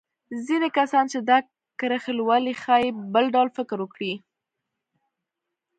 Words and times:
ځينې 0.45 0.69
کسان 0.77 1.05
چې 1.11 1.19
دا 1.29 1.37
کرښې 1.79 2.13
لولي 2.19 2.53
ښايي 2.61 2.89
بل 3.13 3.25
ډول 3.35 3.49
فکر 3.57 3.77
وکړي. 3.81 4.13